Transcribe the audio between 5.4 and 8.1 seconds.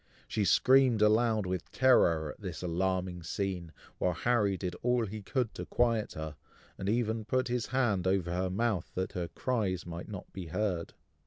to quiet her, and even put his hand